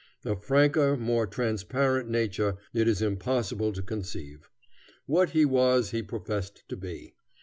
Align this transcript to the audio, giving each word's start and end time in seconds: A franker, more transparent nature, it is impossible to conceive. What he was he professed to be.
A 0.25 0.35
franker, 0.35 0.97
more 0.97 1.27
transparent 1.27 2.09
nature, 2.09 2.57
it 2.73 2.87
is 2.87 3.03
impossible 3.03 3.71
to 3.73 3.83
conceive. 3.83 4.49
What 5.05 5.29
he 5.29 5.45
was 5.45 5.91
he 5.91 6.01
professed 6.01 6.63
to 6.69 6.75
be. 6.75 7.13